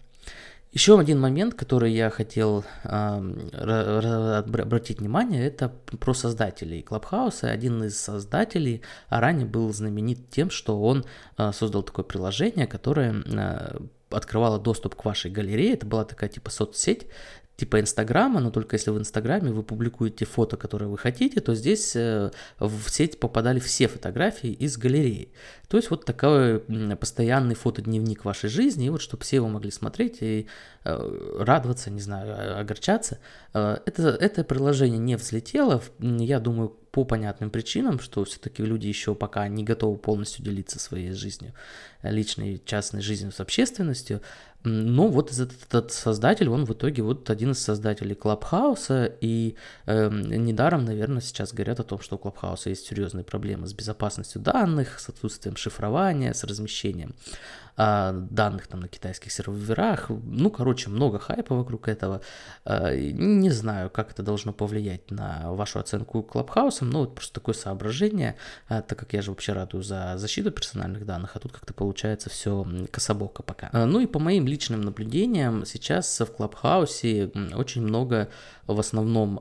Еще 0.74 1.00
один 1.00 1.22
момент, 1.22 1.54
который 1.54 1.94
я 1.94 2.10
хотел 2.10 2.66
э, 2.84 4.44
обратить 4.46 5.00
внимание, 5.00 5.46
это 5.46 5.72
про 6.00 6.14
создателей 6.14 6.82
Клабхауса. 6.82 7.50
Один 7.50 7.84
из 7.84 7.98
создателей 7.98 8.82
ранее 9.10 9.46
был 9.46 9.72
знаменит 9.72 10.30
тем, 10.32 10.50
что 10.50 10.82
он 10.82 11.06
э, 11.38 11.52
создал 11.54 11.84
такое 11.84 12.04
приложение, 12.04 12.68
которое 12.68 13.14
э, 13.14 13.78
открывало 14.10 14.60
доступ 14.60 14.96
к 14.96 15.06
вашей 15.06 15.32
галерее. 15.32 15.74
Это 15.74 15.86
была 15.86 16.06
такая 16.06 16.30
типа 16.30 16.50
соцсеть, 16.50 17.08
типа 17.56 17.80
Инстаграма, 17.80 18.40
но 18.40 18.50
только 18.50 18.76
если 18.76 18.90
в 18.90 18.98
Инстаграме 18.98 19.52
вы 19.52 19.64
публикуете 19.64 20.26
фото, 20.26 20.58
которые 20.58 20.90
вы 20.90 20.98
хотите, 20.98 21.40
то 21.40 21.54
здесь 21.54 21.96
э, 21.96 22.32
в 22.60 22.90
сеть 22.90 23.20
попадали 23.20 23.60
все 23.60 23.88
фотографии 23.88 24.52
из 24.52 24.78
галереи. 24.78 25.30
То 25.68 25.78
есть 25.78 25.92
вот 25.92 26.06
такой 26.06 26.60
постоянный 27.00 27.56
фотодневник 27.56 28.26
вашей 28.26 28.50
жизни, 28.50 28.88
и 28.88 28.90
вот 28.90 29.02
чтобы 29.02 29.24
все 29.24 29.38
его 29.38 29.48
могли 29.48 29.72
смотреть 29.72 30.18
и 30.22 30.48
э, 30.84 31.36
радоваться, 31.40 31.92
не 31.92 32.02
знаю, 32.02 32.60
огорчаться. 32.60 33.20
Э, 33.54 33.78
это, 33.86 34.10
это 34.10 34.44
приложение 34.44 35.00
не 35.00 35.16
взлетело, 35.16 35.82
я 36.00 36.40
думаю, 36.40 36.76
по 36.94 37.06
понятным 37.06 37.50
причинам, 37.50 38.00
что 38.00 38.24
все-таки 38.24 38.64
люди 38.64 38.86
еще 38.86 39.16
пока 39.16 39.48
не 39.48 39.64
готовы 39.64 39.98
полностью 39.98 40.46
делиться 40.46 40.78
своей 40.78 41.12
жизнью, 41.14 41.54
личной, 42.04 42.62
частной 42.64 43.02
жизнью 43.02 43.32
с 43.32 43.40
общественностью. 43.40 44.22
Но 44.64 45.08
вот 45.08 45.32
этот, 45.32 45.54
этот 45.68 45.92
создатель, 45.92 46.50
он 46.50 46.66
в 46.66 46.74
итоге 46.74 47.02
вот 47.02 47.32
один 47.32 47.52
из 47.52 47.60
создателей 47.60 48.14
Клабхауса, 48.14 49.12
и 49.22 49.56
э, 49.88 50.10
недаром, 50.12 50.86
наверное, 50.86 51.22
сейчас 51.22 51.52
говорят 51.52 51.80
о 51.80 51.84
том, 51.84 52.00
что 52.00 52.16
у 52.16 52.20
Клабхауса 52.20 52.70
есть 52.70 52.86
серьезные 52.86 53.24
проблемы 53.24 53.66
с 53.66 53.74
безопасностью 53.74 54.40
данных, 54.40 55.00
с 55.00 55.10
отсутствием 55.10 55.56
шифрования, 55.56 56.32
с 56.34 56.44
размещением 56.44 57.16
данных 57.76 58.68
там 58.68 58.82
на 58.82 58.88
китайских 58.88 59.32
серверах. 59.32 60.10
Ну, 60.10 60.52
короче, 60.52 60.90
много 60.90 61.20
хайпа 61.20 61.56
вокруг 61.56 61.88
этого. 61.88 62.22
Э, 62.66 62.96
не 62.96 63.50
знаю, 63.50 63.90
как 63.90 64.12
это 64.12 64.22
должно 64.22 64.54
повлиять 64.54 65.10
на 65.12 65.52
вашу 65.54 65.80
оценку 65.80 66.22
Клабхаусом, 66.22 66.90
но 66.90 67.00
вот 67.00 67.16
просто 67.16 67.34
такое 67.34 67.56
соображение, 67.56 68.36
э, 68.70 68.82
так 68.88 69.00
как 69.00 69.14
я 69.14 69.22
же 69.22 69.32
вообще 69.32 69.54
радую 69.54 69.84
за 69.84 70.14
защиту 70.18 70.52
персональных 70.52 71.06
данных, 71.06 71.32
а 71.36 71.40
тут 71.40 71.52
как-то 71.52 71.74
получается 71.74 72.30
все 72.30 72.66
кособоко 72.92 73.44
пока. 73.44 73.70
Ну 73.74 74.00
и 74.00 74.06
по 74.06 74.20
моим 74.20 74.46
личным 74.48 74.82
наблюдениям, 74.82 75.66
сейчас 75.66 76.20
в 76.20 76.28
Клабхаусе 76.28 77.32
очень 77.56 77.82
много 77.82 78.30
в 78.68 78.80
основном 78.80 79.40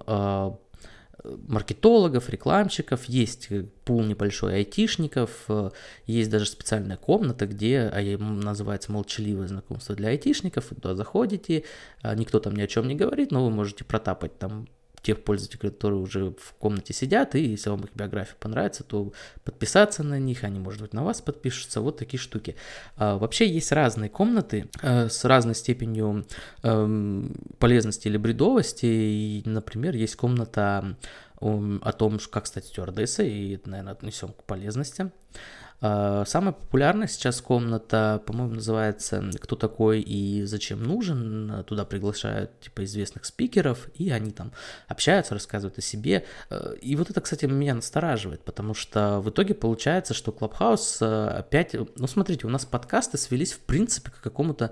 маркетологов, 1.25 2.31
рекламщиков, 2.31 3.04
есть 3.04 3.49
пул 3.85 4.02
небольшой 4.02 4.57
айтишников, 4.57 5.45
э, 5.49 5.71
есть 6.07 6.31
даже 6.31 6.47
специальная 6.47 6.97
комната, 6.97 7.47
где 7.47 7.90
а 7.92 8.19
называется 8.19 8.92
молчаливое 8.92 9.47
знакомство 9.47 9.95
для 9.95 10.09
айтишников, 10.09 10.71
вы 10.71 10.76
туда 10.76 10.95
заходите, 10.95 11.64
а 12.02 12.14
никто 12.14 12.40
там 12.40 12.57
ни 12.57 12.62
о 12.62 12.66
чем 12.66 12.88
не 12.88 12.95
говорит, 12.95 13.31
но 13.31 13.45
вы 13.45 13.50
можете 13.50 13.85
протапать 13.85 14.38
там 14.38 14.66
тех 15.03 15.23
пользователей, 15.25 15.71
которые 15.71 16.01
уже 16.01 16.31
в 16.31 16.55
комнате 16.59 16.95
сидят, 16.95 17.35
и 17.35 17.45
если 17.45 17.71
вам 17.71 17.81
их 17.81 17.91
биография 17.95 18.37
понравится, 18.39 18.85
то 18.85 19.13
подписаться 19.45 20.03
на 20.03 20.19
них, 20.19 20.45
они, 20.45 20.61
может 20.61 20.81
быть, 20.81 20.93
на 20.93 21.05
вас 21.05 21.21
подпишутся, 21.21 21.81
вот 21.81 21.99
такие 21.99 22.21
штуки. 22.21 22.57
А, 22.97 23.19
вообще 23.19 23.49
есть 23.49 23.73
разные 23.73 24.09
комнаты 24.09 24.71
а, 24.81 25.09
с 25.09 25.25
разной 25.25 25.57
степенью 25.57 26.25
а, 26.63 27.29
полезности 27.59 28.09
или 28.09 28.17
бредовости, 28.17 28.87
и, 28.87 29.43
например, 29.45 29.97
есть 29.97 30.17
комната 30.17 30.97
о 31.41 31.93
том, 31.93 32.21
как 32.31 32.47
стать 32.47 32.67
стюардессой, 32.67 33.29
и 33.29 33.55
это, 33.57 33.69
наверное, 33.69 33.95
отнесем 33.95 34.29
к 34.29 34.45
полезности. 34.45 35.11
А, 35.85 36.25
самая 36.27 36.53
популярная 36.53 37.09
сейчас 37.09 37.41
комната, 37.41 38.23
по-моему, 38.25 38.55
называется 38.55 39.23
«Кто 39.41 39.57
такой 39.57 40.01
и 40.01 40.45
зачем 40.45 40.81
нужен?». 40.81 41.65
Туда 41.65 41.85
приглашают 41.85 42.61
типа 42.61 42.85
известных 42.85 43.25
спикеров, 43.25 43.89
и 43.95 44.11
они 44.11 44.31
там 44.31 44.53
общаются, 44.87 45.35
рассказывают 45.35 45.79
о 45.79 45.83
себе. 45.83 46.25
А, 46.51 46.73
и 46.75 46.95
вот 46.95 47.11
это, 47.11 47.21
кстати, 47.21 47.47
меня 47.47 47.75
настораживает, 47.75 48.45
потому 48.45 48.75
что 48.75 49.21
в 49.21 49.31
итоге 49.31 49.55
получается, 49.55 50.15
что 50.15 50.31
Клабхаус 50.31 50.99
а, 51.03 51.39
опять... 51.39 51.75
Ну, 51.75 52.07
смотрите, 52.07 52.47
у 52.47 52.51
нас 52.51 52.65
подкасты 52.65 53.19
свелись 53.19 53.53
в 53.53 53.61
принципе 53.61 54.12
к 54.12 54.21
какому-то 54.21 54.71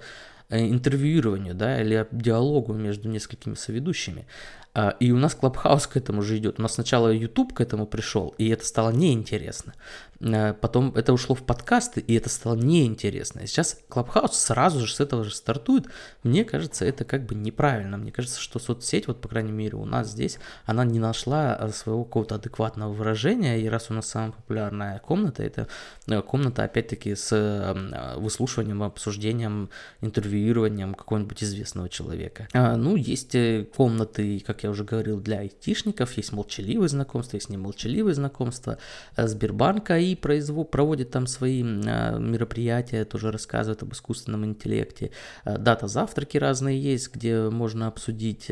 э, 0.49 0.61
интервьюированию, 0.61 1.57
да, 1.57 1.81
или 1.83 2.07
диалогу 2.13 2.73
между 2.73 3.09
несколькими 3.09 3.55
соведущими. 3.55 4.29
А, 4.73 4.91
и 5.01 5.11
у 5.11 5.17
нас 5.17 5.35
Клабхаус 5.35 5.87
к 5.87 5.97
этому 5.97 6.23
же 6.23 6.39
идет. 6.39 6.59
У 6.59 6.63
нас 6.63 6.75
сначала 6.75 7.13
YouTube 7.13 7.53
к 7.53 7.61
этому 7.61 7.87
пришел, 7.87 8.35
и 8.39 8.49
это 8.49 8.65
стало 8.65 8.91
неинтересно. 8.91 9.75
А, 10.23 10.55
потом 10.55 10.93
это 10.95 11.13
ушло 11.13 11.35
в 11.35 11.43
подкасты, 11.43 12.01
и 12.01 12.15
это 12.15 12.29
стало 12.29 12.55
неинтересно. 12.55 13.47
Сейчас 13.47 13.79
Клабхаус 13.89 14.33
сразу 14.33 14.87
же 14.87 14.95
с 14.95 15.01
этого 15.01 15.25
же 15.25 15.35
стартует. 15.35 15.87
Мне 16.23 16.45
кажется, 16.45 16.85
это 16.85 17.05
как 17.05 17.27
бы 17.27 17.35
неправильно. 17.35 17.97
Мне 17.97 18.13
кажется, 18.13 18.41
что 18.41 18.59
соцсеть, 18.59 19.09
вот 19.09 19.21
по 19.21 19.29
крайней 19.29 19.53
мере 19.53 19.77
у 19.77 19.85
нас 19.85 20.11
здесь, 20.11 20.39
она 20.67 20.85
не 20.85 21.01
нашла 21.01 21.55
а, 21.55 21.69
своего 21.71 22.05
какого-то 22.05 22.37
адекватного 22.37 22.93
выражения. 22.93 23.61
И 23.61 23.69
раз 23.69 23.91
у 23.91 23.95
нас 23.95 24.07
самая 24.07 24.33
популярная 24.33 25.01
комната, 25.01 25.43
это 25.43 25.67
э, 26.07 26.23
комната 26.23 26.63
опять-таки 26.63 27.15
с 27.15 28.17
выслушиванием, 28.17 28.83
обсуждением, 28.83 29.71
интервьюированием 30.01 30.95
какого-нибудь 30.95 31.43
известного 31.43 31.89
человека. 31.89 32.49
Ну, 32.53 32.97
есть 32.97 33.35
э, 33.35 33.67
комнаты, 33.75 34.41
как 34.47 34.63
я 34.65 34.70
уже 34.71 34.85
говорил, 34.85 35.21
для 35.21 35.41
айтишников, 35.41 36.13
есть 36.17 36.33
молчаливые 36.33 36.89
знакомства, 36.89 37.37
есть 37.37 37.51
немолчаливые 37.51 38.15
знакомства. 38.15 38.79
Э, 39.17 39.27
Сбербанк 39.27 39.91
и 39.91 40.17
производ, 40.17 40.71
проводит 40.71 41.11
там 41.11 41.27
свои 41.27 41.63
э, 41.63 42.19
мероприятия, 42.19 43.05
тоже 43.05 43.31
рассказывает 43.31 43.83
об 43.83 43.93
искусственном 43.93 44.45
интеллекте. 44.45 45.11
Э, 45.45 45.59
дата 45.59 45.87
завтраки 45.89 46.39
разные 46.39 46.81
есть, 46.81 47.15
где 47.15 47.51
можно 47.51 47.87
обсудить 47.87 48.51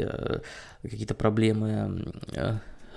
какие-то 0.82 1.14
проблемы 1.14 2.22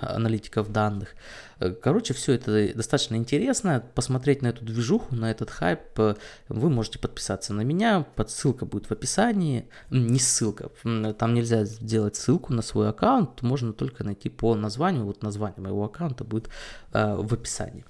аналитиков 0.02 0.70
данных. 0.70 1.14
Э, 1.62 1.70
короче, 1.70 2.14
все 2.14 2.32
это 2.32 2.74
достаточно 2.74 3.14
интересно. 3.16 3.84
Посмотреть 3.94 4.42
на 4.42 4.48
эту 4.48 4.64
движуху, 4.64 5.14
на 5.14 5.30
этот 5.30 5.50
хайп, 5.50 5.80
э, 5.98 6.14
вы 6.48 6.70
можете 6.70 6.98
подписаться 6.98 7.54
на 7.54 7.62
меня. 7.62 8.04
Под 8.16 8.30
ссылка 8.30 8.66
будет 8.66 8.86
в 8.86 8.92
описании. 8.92 9.68
Не 9.90 10.18
ссылка, 10.18 10.70
там 11.14 11.34
нельзя 11.34 11.64
сделать 11.64 12.16
ссылку 12.16 12.52
на 12.52 12.62
свой 12.62 12.88
аккаунт, 12.88 13.42
можно 13.42 13.72
только 13.72 14.04
найти 14.04 14.28
по 14.28 14.54
названию. 14.54 15.04
Вот 15.04 15.22
название 15.22 15.60
моего 15.60 15.84
аккаунта 15.84 16.24
будет 16.24 16.48
э, 16.92 17.14
в 17.16 17.32
описании. 17.32 17.84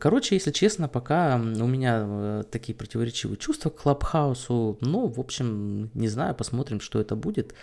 Короче, 0.00 0.34
если 0.34 0.50
честно, 0.50 0.88
пока 0.88 1.36
у 1.36 1.66
меня 1.66 2.42
такие 2.50 2.74
противоречивые 2.74 3.36
чувства 3.36 3.70
к 3.70 3.76
Клабхаусу. 3.76 4.76
Но, 4.80 5.06
в 5.06 5.20
общем, 5.20 5.90
не 5.94 6.08
знаю, 6.08 6.34
посмотрим, 6.34 6.80
что 6.80 7.00
это 7.00 7.14
будет. 7.14 7.54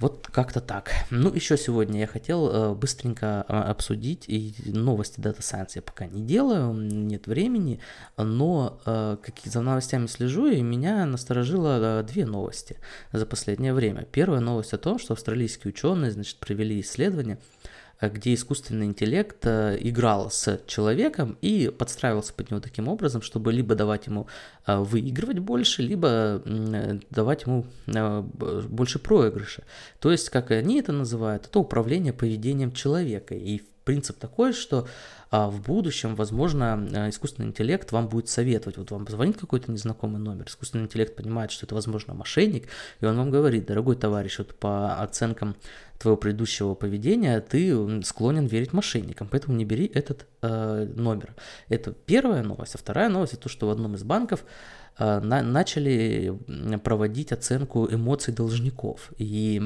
Вот 0.00 0.28
как-то 0.32 0.62
так. 0.62 0.92
Ну, 1.10 1.30
еще 1.32 1.58
сегодня 1.58 2.00
я 2.00 2.06
хотел 2.06 2.48
э, 2.48 2.74
быстренько 2.74 3.44
а, 3.46 3.70
обсудить, 3.70 4.24
и 4.28 4.54
новости 4.64 5.20
Data 5.20 5.40
Science 5.40 5.72
я 5.74 5.82
пока 5.82 6.06
не 6.06 6.22
делаю, 6.22 6.72
нет 6.72 7.26
времени, 7.26 7.80
но 8.16 8.80
э, 8.86 9.18
как 9.22 9.34
за 9.44 9.60
новостями 9.60 10.06
слежу, 10.06 10.46
и 10.46 10.62
меня 10.62 11.04
насторожило 11.04 12.00
э, 12.00 12.02
две 12.04 12.24
новости 12.24 12.78
за 13.12 13.26
последнее 13.26 13.74
время. 13.74 14.06
Первая 14.10 14.40
новость 14.40 14.72
о 14.72 14.78
том, 14.78 14.98
что 14.98 15.12
австралийские 15.12 15.70
ученые, 15.70 16.12
значит, 16.12 16.38
провели 16.38 16.80
исследование, 16.80 17.38
где 18.08 18.34
искусственный 18.34 18.86
интеллект 18.86 19.44
э, 19.44 19.76
играл 19.80 20.30
с 20.30 20.60
человеком 20.66 21.36
и 21.40 21.68
подстраивался 21.68 22.32
под 22.32 22.50
него 22.50 22.60
таким 22.60 22.88
образом, 22.88 23.22
чтобы 23.22 23.52
либо 23.52 23.74
давать 23.74 24.06
ему 24.06 24.26
э, 24.66 24.78
выигрывать 24.78 25.38
больше, 25.38 25.82
либо 25.82 26.42
давать 27.10 27.42
ему 27.42 27.66
больше 27.86 28.98
проигрыша. 28.98 29.64
То 29.98 30.10
есть, 30.10 30.30
как 30.30 30.50
они 30.50 30.80
это 30.80 30.92
называют, 30.92 31.46
это 31.46 31.58
управление 31.58 32.12
поведением 32.12 32.72
человека. 32.72 33.34
И 33.34 33.62
принцип 33.84 34.18
такой, 34.18 34.52
что 34.52 34.86
а 35.30 35.48
в 35.48 35.62
будущем, 35.62 36.16
возможно, 36.16 37.08
искусственный 37.08 37.48
интеллект 37.48 37.92
вам 37.92 38.08
будет 38.08 38.28
советовать. 38.28 38.78
Вот 38.78 38.90
вам 38.90 39.06
звонит 39.08 39.36
какой-то 39.36 39.70
незнакомый 39.70 40.20
номер, 40.20 40.46
искусственный 40.48 40.84
интеллект 40.84 41.14
понимает, 41.14 41.52
что 41.52 41.66
это, 41.66 41.76
возможно, 41.76 42.14
мошенник, 42.14 42.68
и 43.00 43.06
он 43.06 43.16
вам 43.16 43.30
говорит, 43.30 43.66
дорогой 43.66 43.94
товарищ, 43.94 44.38
вот 44.38 44.56
по 44.56 45.00
оценкам 45.00 45.54
твоего 46.00 46.16
предыдущего 46.16 46.74
поведения 46.74 47.40
ты 47.40 48.02
склонен 48.02 48.46
верить 48.46 48.72
мошенникам, 48.72 49.28
поэтому 49.30 49.56
не 49.56 49.66
бери 49.66 49.86
этот 49.86 50.26
э, 50.40 50.88
номер. 50.96 51.34
Это 51.68 51.92
первая 51.92 52.42
новость. 52.42 52.74
А 52.74 52.78
вторая 52.78 53.10
новость 53.10 53.34
это 53.34 53.42
то, 53.42 53.48
что 53.50 53.66
в 53.66 53.70
одном 53.70 53.94
из 53.94 54.02
банков 54.02 54.44
на, 54.98 55.42
начали 55.42 56.38
проводить 56.82 57.32
оценку 57.32 57.86
эмоций 57.90 58.34
должников. 58.34 59.12
И 59.18 59.62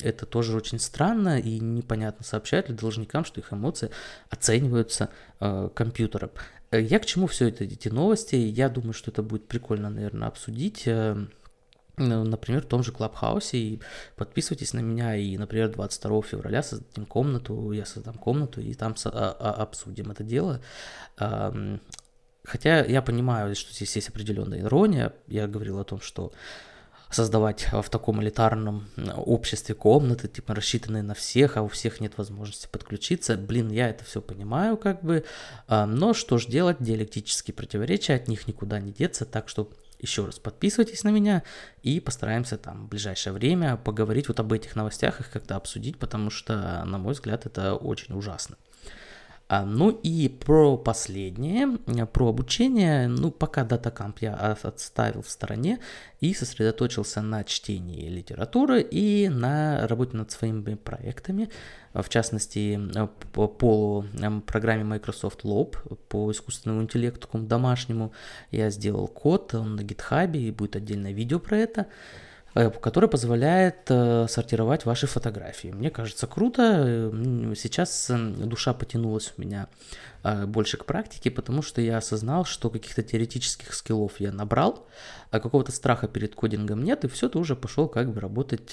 это 0.00 0.26
тоже 0.26 0.56
очень 0.56 0.78
странно 0.78 1.38
и 1.38 1.58
непонятно, 1.58 2.24
сообщают 2.24 2.68
ли 2.68 2.74
должникам, 2.74 3.24
что 3.24 3.40
их 3.40 3.52
эмоции 3.52 3.90
оцениваются 4.28 5.10
э, 5.40 5.70
компьютером. 5.74 6.30
Я 6.72 6.98
к 6.98 7.06
чему 7.06 7.26
все 7.26 7.48
это, 7.48 7.64
эти 7.64 7.88
новости? 7.88 8.36
Я 8.36 8.68
думаю, 8.68 8.92
что 8.92 9.10
это 9.10 9.22
будет 9.22 9.48
прикольно, 9.48 9.90
наверное, 9.90 10.28
обсудить 10.28 10.86
ну, 10.86 11.26
например, 12.00 12.62
в 12.62 12.66
том 12.66 12.82
же 12.82 12.92
Клабхаусе, 12.92 13.58
и 13.58 13.80
подписывайтесь 14.16 14.72
на 14.72 14.80
меня, 14.80 15.16
и, 15.16 15.36
например, 15.36 15.70
22 15.70 16.22
февраля 16.22 16.62
создадим 16.62 17.06
комнату, 17.06 17.72
я 17.72 17.84
создам 17.84 18.14
комнату, 18.14 18.60
и 18.60 18.74
там 18.74 18.94
а, 19.04 19.36
а, 19.38 19.62
обсудим 19.62 20.10
это 20.10 20.24
дело. 20.24 20.60
Хотя 21.16 22.84
я 22.84 23.02
понимаю, 23.02 23.54
что 23.54 23.72
здесь 23.72 23.94
есть 23.96 24.08
определенная 24.08 24.60
ирония, 24.60 25.12
я 25.26 25.46
говорил 25.46 25.78
о 25.78 25.84
том, 25.84 26.00
что 26.00 26.32
создавать 27.10 27.66
в 27.72 27.88
таком 27.90 28.22
элитарном 28.22 28.88
обществе 29.16 29.74
комнаты, 29.74 30.28
типа 30.28 30.54
рассчитанные 30.54 31.02
на 31.02 31.14
всех, 31.14 31.56
а 31.56 31.62
у 31.62 31.68
всех 31.68 32.00
нет 32.00 32.16
возможности 32.16 32.68
подключиться. 32.70 33.36
Блин, 33.36 33.68
я 33.70 33.88
это 33.88 34.04
все 34.04 34.22
понимаю, 34.22 34.76
как 34.76 35.02
бы. 35.02 35.24
Но 35.68 36.14
что 36.14 36.38
ж 36.38 36.46
делать, 36.46 36.76
диалектические 36.80 37.54
противоречия, 37.54 38.14
от 38.14 38.28
них 38.28 38.46
никуда 38.46 38.78
не 38.78 38.92
деться, 38.92 39.26
так 39.26 39.48
что 39.48 39.70
еще 40.00 40.24
раз 40.24 40.38
подписывайтесь 40.38 41.04
на 41.04 41.10
меня 41.10 41.42
и 41.82 42.00
постараемся 42.00 42.58
там 42.58 42.86
в 42.86 42.88
ближайшее 42.88 43.32
время 43.32 43.76
поговорить 43.76 44.28
вот 44.28 44.40
об 44.40 44.52
этих 44.52 44.76
новостях, 44.76 45.20
их 45.20 45.30
как-то 45.30 45.56
обсудить, 45.56 45.98
потому 45.98 46.30
что, 46.30 46.84
на 46.84 46.98
мой 46.98 47.14
взгляд, 47.14 47.46
это 47.46 47.74
очень 47.74 48.14
ужасно. 48.14 48.56
А, 49.52 49.64
ну 49.64 49.90
и 49.90 50.28
про 50.28 50.76
последнее, 50.76 51.76
про 52.12 52.28
обучение, 52.28 53.08
ну 53.08 53.32
пока 53.32 53.64
DataCamp 53.64 54.14
я 54.20 54.34
отставил 54.34 55.22
в 55.22 55.28
стороне 55.28 55.80
и 56.20 56.32
сосредоточился 56.34 57.20
на 57.20 57.42
чтении 57.42 58.08
литературы 58.08 58.80
и 58.80 59.28
на 59.28 59.88
работе 59.88 60.16
над 60.16 60.30
своими 60.30 60.76
проектами, 60.76 61.50
в 61.92 62.08
частности 62.08 62.78
по 63.32 63.48
полу 63.48 64.04
программе 64.46 64.84
Microsoft 64.84 65.42
Lob 65.42 65.74
по 66.08 66.30
искусственному 66.30 66.82
интеллекту 66.82 67.28
домашнему. 67.36 68.12
Я 68.52 68.70
сделал 68.70 69.08
код, 69.08 69.52
он 69.56 69.74
на 69.74 69.80
GitHub 69.80 70.32
и 70.38 70.52
будет 70.52 70.76
отдельное 70.76 71.10
видео 71.10 71.40
про 71.40 71.58
это. 71.58 71.86
Э, 72.54 72.70
который 72.70 73.08
позволяет 73.08 73.88
э, 73.88 74.26
сортировать 74.28 74.84
ваши 74.84 75.06
фотографии. 75.06 75.68
Мне 75.68 75.90
кажется, 75.90 76.26
круто. 76.26 77.12
Сейчас 77.54 78.10
душа 78.10 78.74
потянулась 78.74 79.32
у 79.36 79.40
меня 79.40 79.68
больше 80.46 80.76
к 80.76 80.84
практике, 80.84 81.30
потому 81.30 81.62
что 81.62 81.80
я 81.80 81.98
осознал, 81.98 82.44
что 82.44 82.70
каких-то 82.70 83.02
теоретических 83.02 83.72
скиллов 83.74 84.20
я 84.20 84.32
набрал, 84.32 84.86
а 85.30 85.40
какого-то 85.40 85.72
страха 85.72 86.08
перед 86.08 86.34
кодингом 86.34 86.82
нет, 86.82 87.04
и 87.04 87.08
все, 87.08 87.28
ты 87.28 87.38
уже 87.38 87.54
пошел 87.56 87.88
как 87.88 88.12
бы 88.12 88.20
работать 88.20 88.72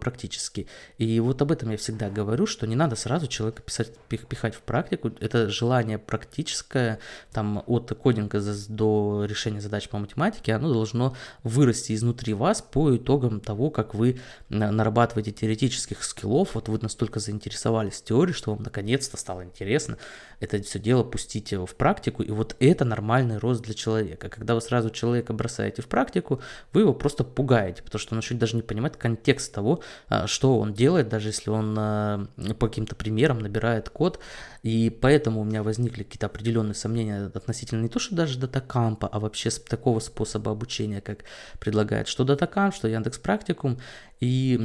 практически. 0.00 0.68
И 0.98 1.18
вот 1.20 1.42
об 1.42 1.52
этом 1.52 1.70
я 1.70 1.76
всегда 1.76 2.08
говорю, 2.08 2.46
что 2.46 2.66
не 2.66 2.76
надо 2.76 2.96
сразу 2.96 3.26
человека 3.26 3.62
писать, 3.62 3.92
пихать 4.08 4.54
в 4.54 4.60
практику. 4.60 5.10
Это 5.20 5.50
желание 5.50 5.98
практическое, 5.98 7.00
там 7.32 7.62
от 7.66 7.92
кодинга 8.00 8.40
до 8.68 9.24
решения 9.28 9.60
задач 9.60 9.88
по 9.88 9.98
математике, 9.98 10.54
оно 10.54 10.72
должно 10.72 11.16
вырасти 11.42 11.92
изнутри 11.94 12.34
вас 12.34 12.62
по 12.62 12.96
итогом 12.96 13.40
того, 13.40 13.70
как 13.70 13.94
вы 13.94 14.20
нарабатываете 14.48 15.32
теоретических 15.32 16.04
скиллов, 16.04 16.54
вот 16.54 16.68
вы 16.68 16.78
настолько 16.78 17.20
заинтересовались 17.20 18.00
теорией, 18.00 18.34
что 18.34 18.54
вам 18.54 18.62
наконец-то 18.62 19.16
стало 19.16 19.44
интересно 19.44 19.98
это 20.40 20.62
все 20.62 20.78
дело 20.86 21.02
пустить 21.02 21.52
в 21.52 21.74
практику, 21.74 22.22
и 22.22 22.30
вот 22.30 22.54
это 22.60 22.84
нормальный 22.84 23.38
рост 23.38 23.60
для 23.60 23.74
человека. 23.74 24.28
Когда 24.28 24.54
вы 24.54 24.60
сразу 24.60 24.90
человека 24.90 25.32
бросаете 25.32 25.82
в 25.82 25.88
практику, 25.88 26.40
вы 26.72 26.82
его 26.82 26.94
просто 26.94 27.24
пугаете, 27.24 27.82
потому 27.82 27.98
что 27.98 28.14
он 28.14 28.18
начнет 28.18 28.38
даже 28.38 28.54
не 28.54 28.62
понимать 28.62 28.96
контекст 28.96 29.52
того, 29.52 29.80
а, 30.08 30.28
что 30.28 30.60
он 30.60 30.74
делает, 30.74 31.08
даже 31.08 31.30
если 31.30 31.50
он 31.50 31.76
а, 31.76 32.26
по 32.60 32.68
каким-то 32.68 32.94
примерам 32.94 33.40
набирает 33.40 33.88
код, 33.88 34.20
и 34.62 34.90
поэтому 34.90 35.40
у 35.40 35.44
меня 35.44 35.64
возникли 35.64 36.04
какие-то 36.04 36.26
определенные 36.26 36.74
сомнения 36.74 37.32
относительно 37.34 37.82
не 37.82 37.88
то, 37.88 37.98
что 37.98 38.14
даже 38.14 38.38
датакампа, 38.38 39.08
а 39.08 39.18
вообще 39.18 39.50
такого 39.50 39.98
способа 39.98 40.52
обучения, 40.52 41.00
как 41.00 41.24
предлагает 41.58 42.06
что 42.06 42.22
датакамп, 42.22 42.72
что 42.72 42.86
Яндекс 42.86 43.18
Практикум, 43.18 43.80
и 44.20 44.56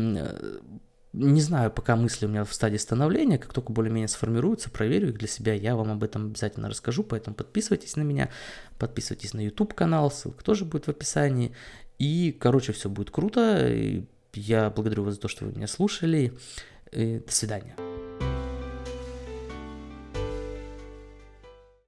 не 1.14 1.42
знаю, 1.42 1.72
пока 1.72 1.96
мысли 1.96 2.26
у 2.26 2.30
меня 2.30 2.46
в 2.46 2.54
стадии 2.54 2.78
становления, 2.78 3.38
как 3.38 3.54
только 3.54 3.74
более-менее 3.74 4.08
сформируются, 4.08 4.70
проверю 4.70 5.10
их 5.10 5.18
для 5.18 5.28
себя, 5.28 5.54
я 5.54 5.76
вам 5.76 5.92
об 5.92 6.04
этом 6.04 6.28
обязательно 6.28 6.70
расскажу, 6.70 7.04
поэтому 7.04 7.36
подписывайтесь 7.36 7.96
на 7.96 8.02
меня, 8.02 8.30
подписывайтесь 8.80 9.34
на 9.34 9.42
YouTube 9.42 9.74
канал, 9.74 10.10
ссылка 10.10 10.44
тоже 10.44 10.66
будет 10.66 10.86
в 10.86 10.90
описании, 10.90 11.54
и, 12.00 12.36
короче, 12.40 12.72
все 12.72 12.90
будет 12.90 13.12
круто, 13.12 13.70
я 14.34 14.70
благодарю 14.70 15.04
вас 15.04 15.16
за 15.16 15.20
то, 15.20 15.28
что 15.28 15.46
вы 15.46 15.52
меня 15.52 15.68
слушали, 15.68 16.34
и 16.92 17.22
до 17.26 17.32
свидания. 17.32 17.76